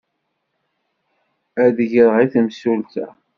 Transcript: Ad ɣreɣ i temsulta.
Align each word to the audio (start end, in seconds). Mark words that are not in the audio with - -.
Ad 1.63 1.77
ɣreɣ 1.95 2.15
i 2.23 2.27
temsulta. 2.33 3.07